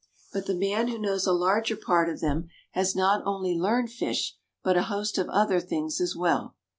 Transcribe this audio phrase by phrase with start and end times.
[0.33, 4.35] But the man who knows a large part of them has not only learned fish,
[4.63, 6.55] but a host of other things as well.